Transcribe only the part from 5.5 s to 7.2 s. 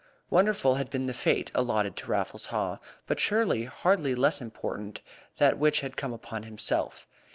which had come upon himself.